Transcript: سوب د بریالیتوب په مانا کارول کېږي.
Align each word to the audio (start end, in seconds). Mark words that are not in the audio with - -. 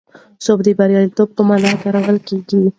سوب 0.45 0.59
د 0.65 0.69
بریالیتوب 0.79 1.29
په 1.35 1.41
مانا 1.47 1.71
کارول 1.83 2.17
کېږي. 2.27 2.61